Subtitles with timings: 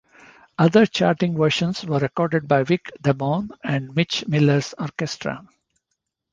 [0.57, 5.47] Other charting versions were recorded by Vic Damone and Mitch Miller's Orchestra.